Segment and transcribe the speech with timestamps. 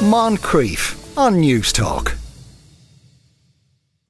[0.00, 2.16] Moncrieff on Newstalk.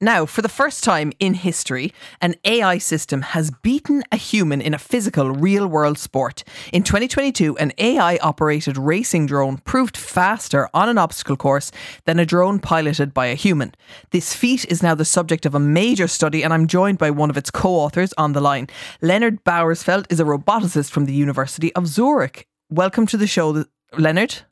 [0.01, 4.73] Now, for the first time in history, an AI system has beaten a human in
[4.73, 6.45] a physical, real world sport.
[6.73, 11.73] In 2022, an AI operated racing drone proved faster on an obstacle course
[12.05, 13.75] than a drone piloted by a human.
[14.13, 17.31] This feat is now the subject of a major study, and I'm joined by one
[17.31, 18.69] of its co authors on the line.
[19.03, 22.47] Leonard Bauersfeld is a roboticist from the University of Zurich.
[22.71, 23.65] Welcome to the show,
[23.99, 24.43] Leonard.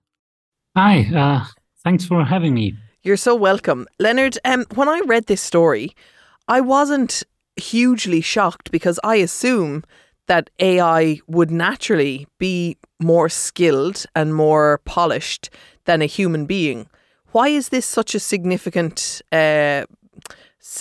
[0.76, 1.44] Hi, uh,
[1.82, 2.74] thanks for having me.
[3.02, 3.86] You're so welcome.
[3.98, 5.94] Leonard, um, when I read this story,
[6.46, 7.24] I wasn't
[7.56, 9.84] hugely shocked because I assume
[10.26, 15.50] that AI would naturally be more skilled and more polished
[15.84, 16.88] than a human being.
[17.32, 19.84] Why is this such a significant uh,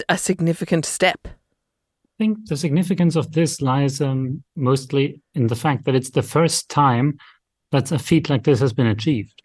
[0.10, 1.28] a significant step?
[1.28, 6.24] I think the significance of this lies um, mostly in the fact that it's the
[6.24, 7.18] first time
[7.72, 9.42] that a feat like this has been achieved.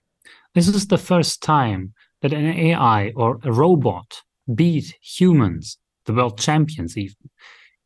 [0.54, 4.20] This is the first time that an AI or a robot
[4.54, 7.30] beat humans, the world champions even,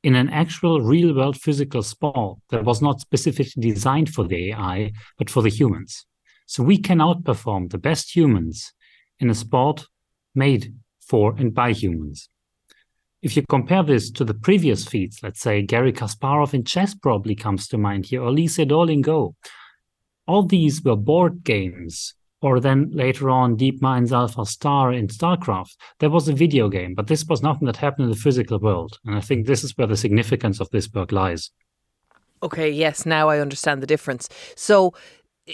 [0.03, 4.91] in an actual real world physical sport that was not specifically designed for the AI,
[5.17, 6.06] but for the humans.
[6.47, 8.73] So we can outperform the best humans
[9.20, 9.86] in a sport
[10.34, 12.28] made for and by humans.
[13.23, 17.36] If you compare this to the previous feats, let's say Garry Kasparov in chess probably
[17.36, 19.36] comes to mind here, or Lee Sedol in Go,
[20.27, 25.77] all these were board games or then later on DeepMind's AlphaStar in StarCraft.
[26.01, 28.98] There was a video game, but this was nothing that happened in the physical world.
[29.05, 31.51] And I think this is where the significance of this work lies.
[32.42, 34.29] Okay, yes, now I understand the difference.
[34.55, 34.92] So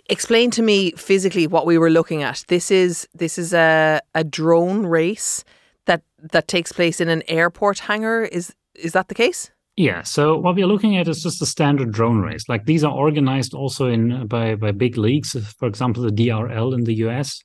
[0.09, 2.45] explain to me physically what we were looking at.
[2.49, 5.45] This is this is a, a drone race
[5.87, 8.23] that that takes place in an airport hangar.
[8.25, 9.51] Is is that the case?
[9.77, 12.49] Yeah, so what we're looking at is just a standard drone race.
[12.49, 16.75] Like these are organized also in by by big leagues, uh, for example, the DRL
[16.75, 17.43] in the US.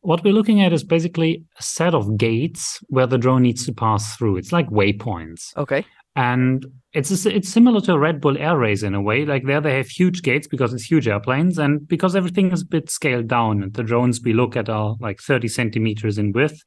[0.00, 3.72] What we're looking at is basically a set of gates where the drone needs to
[3.72, 4.36] pass through.
[4.36, 5.56] It's like waypoints.
[5.56, 5.84] Okay.
[6.14, 9.24] And it's a, it's similar to a Red Bull air race in a way.
[9.24, 12.66] Like there, they have huge gates because it's huge airplanes, and because everything is a
[12.66, 13.62] bit scaled down.
[13.62, 16.60] And the drones we look at are like 30 centimeters in width.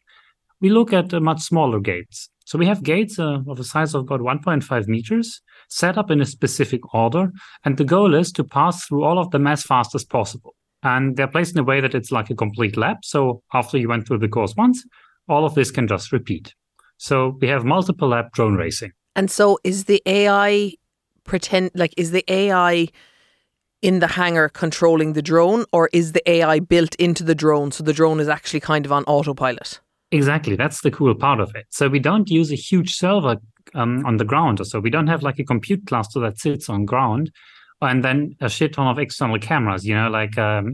[0.61, 2.29] We look at uh, much smaller gates.
[2.51, 5.39] So we have gates uh, of a size of about 1.5 meters
[5.69, 7.31] set up in a specific order.
[7.63, 10.53] And the goal is to pass through all of them as fast as possible.
[10.83, 13.05] And they're placed in a way that it's like a complete lap.
[13.05, 14.85] So after you went through the course once,
[15.29, 16.53] all of this can just repeat.
[16.97, 18.91] So we have multiple lap drone racing.
[19.15, 20.73] And so is the AI
[21.23, 22.89] pretend like is the AI
[23.81, 27.81] in the hangar controlling the drone or is the AI built into the drone so
[27.81, 29.79] the drone is actually kind of on autopilot?
[30.11, 30.55] Exactly.
[30.55, 31.67] That's the cool part of it.
[31.69, 33.37] So we don't use a huge server
[33.73, 34.59] um, on the ground.
[34.59, 37.31] Or so we don't have like a compute cluster that sits on ground
[37.81, 40.71] and then a shit ton of external cameras, you know, like um,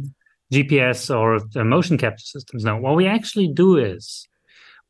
[0.52, 2.64] GPS or motion capture systems.
[2.64, 4.28] No, what we actually do is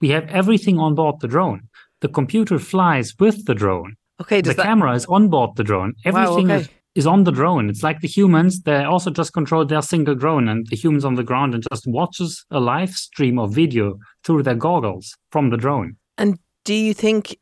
[0.02, 1.68] we have everything on board the drone.
[2.02, 3.96] The computer flies with the drone.
[4.22, 4.42] Okay.
[4.42, 4.64] the that...
[4.64, 5.94] camera is on board the drone.
[6.06, 6.64] Everything wow, okay.
[6.64, 7.70] is is on the drone.
[7.70, 11.14] It's like the humans, they also just control their single drone and the humans on
[11.14, 15.58] the ground and just watches a live stream of video through their goggles from the
[15.58, 15.96] drone.
[16.18, 17.38] And do you think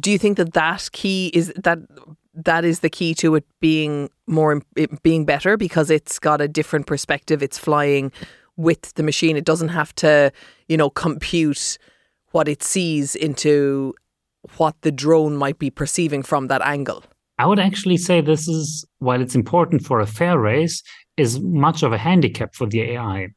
[0.00, 1.78] do you think that that key is that
[2.34, 6.48] that is the key to it being more it being better because it's got a
[6.48, 8.12] different perspective it's flying
[8.56, 10.30] with the machine it doesn't have to
[10.68, 11.76] you know compute
[12.30, 13.92] what it sees into
[14.58, 17.02] what the drone might be perceiving from that angle
[17.38, 20.82] I would actually say this is, while it's important for a fair race,
[21.16, 23.28] is much of a handicap for the AI.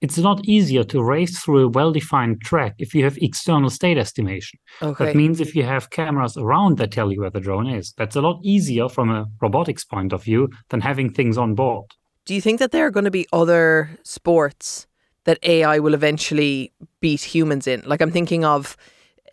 [0.00, 3.98] It's a lot easier to race through a well-defined track if you have external state
[3.98, 4.58] estimation.
[4.80, 5.04] Okay.
[5.04, 8.16] That means if you have cameras around that tell you where the drone is, that's
[8.16, 11.86] a lot easier from a robotics point of view than having things on board.
[12.24, 14.86] Do you think that there are going to be other sports
[15.24, 17.82] that AI will eventually beat humans in?
[17.86, 18.76] Like I'm thinking of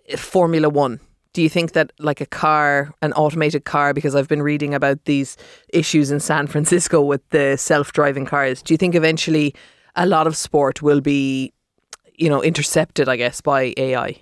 [0.07, 1.00] eh, Formula One
[1.34, 5.06] do you think that like a car, an automated car, because I've been reading about
[5.06, 5.38] these
[5.73, 9.53] issues in San Francisco with the self-driving cars, do you think eventually
[9.95, 11.53] a lot of sport will be,
[12.15, 14.19] you know, intercepted, I guess, by AI?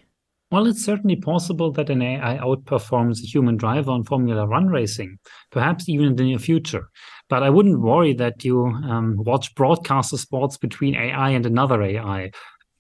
[0.50, 5.18] Well, it's certainly possible that an AI outperforms a human driver on Formula One racing,
[5.52, 6.88] perhaps even in the near future.
[7.30, 12.32] But I wouldn't worry that you um, watch broadcaster sports between AI and another AI.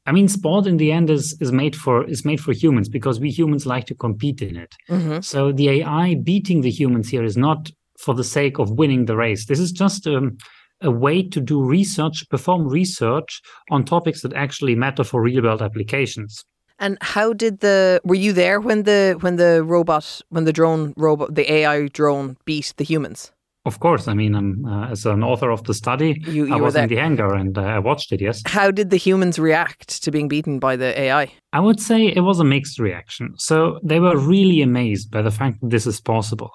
[0.07, 3.19] I mean, sport in the end is is made for is made for humans because
[3.19, 4.73] we humans like to compete in it.
[4.89, 5.19] Mm-hmm.
[5.19, 7.69] So the AI beating the humans here is not
[7.99, 9.45] for the sake of winning the race.
[9.47, 10.37] This is just um,
[10.81, 15.61] a way to do research, perform research on topics that actually matter for real world
[15.61, 16.43] applications.
[16.79, 20.93] And how did the were you there when the when the robot when the drone
[20.95, 23.31] robot the AI drone beat the humans?
[23.67, 26.57] Of course, I mean, I'm uh, as an author of the study, You- you I
[26.65, 28.21] was in the hangar and uh, I watched it.
[28.21, 31.25] Yes, How did the humans react to being beaten by the AI?
[31.51, 33.25] I would say it was a mixed reaction.
[33.49, 36.51] So they were really amazed by the fact that this is possible.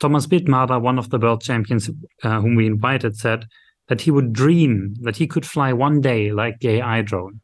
[0.00, 1.90] Thomas Bitmatta, one of the world champions
[2.24, 3.40] uh, whom we invited, said
[3.88, 7.40] that he would dream that he could fly one day like the AI drone.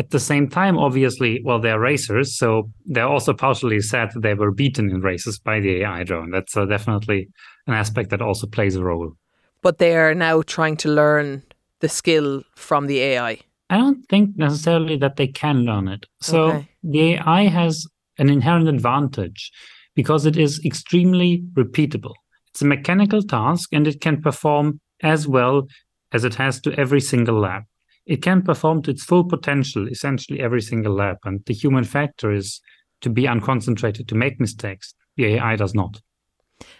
[0.00, 4.32] At the same time, obviously, well, they're racers, so they're also partially sad that they
[4.32, 6.30] were beaten in races by the AI drone.
[6.30, 7.28] That's uh, definitely
[7.66, 9.12] an aspect that also plays a role.
[9.60, 11.42] But they are now trying to learn
[11.80, 13.40] the skill from the AI.
[13.68, 16.06] I don't think necessarily that they can learn it.
[16.22, 16.68] So Okay.
[16.82, 17.86] the AI has
[18.16, 19.50] an inherent advantage
[19.94, 22.14] because it is extremely repeatable.
[22.48, 25.68] It's a mechanical task and it can perform as well
[26.10, 27.64] as it has to every single lab.
[28.10, 31.18] It can perform to its full potential, essentially every single lab.
[31.24, 32.60] And the human factor is
[33.02, 34.92] to be unconcentrated, to make mistakes.
[35.16, 36.00] The AI does not.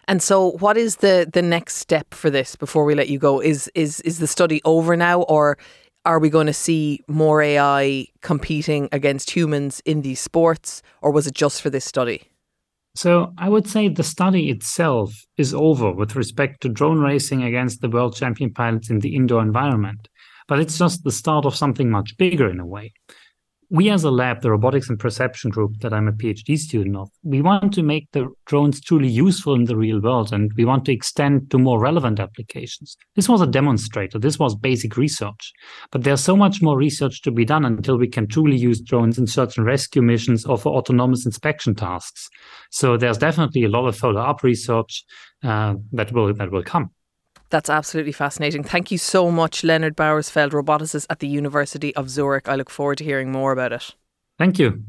[0.08, 3.40] And so, what is the the next step for this before we let you go?
[3.40, 5.56] Is is is the study over now, or
[6.04, 11.28] are we going to see more AI competing against humans in these sports, or was
[11.28, 12.24] it just for this study?
[12.96, 17.80] So I would say the study itself is over with respect to drone racing against
[17.80, 20.08] the world champion pilots in the indoor environment.
[20.50, 22.92] But it's just the start of something much bigger in a way.
[23.70, 27.08] We as a lab, the robotics and perception group that I'm a PhD student of,
[27.22, 30.86] we want to make the drones truly useful in the real world and we want
[30.86, 32.96] to extend to more relevant applications.
[33.14, 34.18] This was a demonstrator.
[34.18, 35.52] This was basic research.
[35.92, 39.18] But there's so much more research to be done until we can truly use drones
[39.18, 42.28] in search and rescue missions or for autonomous inspection tasks.
[42.72, 45.04] So there's definitely a lot of follow-up research
[45.44, 46.90] uh, that will that will come.
[47.50, 48.64] That's absolutely fascinating.
[48.64, 52.48] Thank you so much, Leonard Bauersfeld, roboticist at the University of Zurich.
[52.48, 53.94] I look forward to hearing more about it.
[54.38, 54.82] Thank you.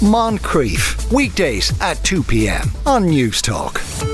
[0.00, 2.70] Moncrieff, weekdays at 2 p.m.
[2.86, 4.09] on Newstalk.